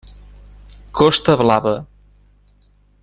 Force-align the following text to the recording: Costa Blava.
Costa 0.99 1.37
Blava. 1.41 1.75